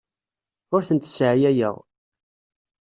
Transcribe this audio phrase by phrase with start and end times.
[0.75, 1.75] Ur tent-sseɛyayeɣ.